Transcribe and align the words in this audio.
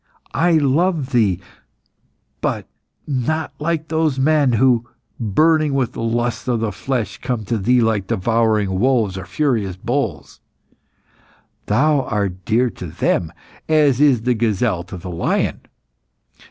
I 0.33 0.53
love 0.53 1.11
thee, 1.11 1.39
but 2.41 2.65
not 3.05 3.53
like 3.59 3.87
those 3.89 4.17
men 4.17 4.53
who, 4.53 4.89
burning 5.19 5.75
with 5.75 5.91
the 5.93 6.01
lusts 6.01 6.47
of 6.47 6.59
the 6.59 6.71
flesh, 6.71 7.19
come 7.19 7.45
to 7.45 7.57
thee 7.59 7.81
like 7.81 8.07
devouring 8.07 8.79
wolves 8.79 9.15
or 9.15 9.27
furious 9.27 9.75
bulls. 9.77 10.39
Thou 11.67 12.01
art 12.01 12.43
dear 12.45 12.71
to 12.71 12.87
them 12.87 13.31
as 13.69 14.01
is 14.01 14.23
the 14.23 14.33
gazelle 14.33 14.81
to 14.85 14.97
the 14.97 15.11
lion. 15.11 15.61